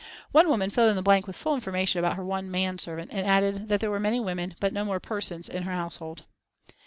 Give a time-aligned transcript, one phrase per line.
[0.31, 3.27] One woman filled in the blank with full information about her one man servant, and
[3.27, 6.23] added that there were many women but no more persons in her household.